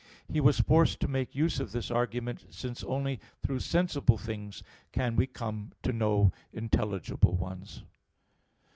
[0.27, 5.15] He was forced to make use of this argument, since only through sensible things can
[5.15, 7.83] we come to know intelligible ones.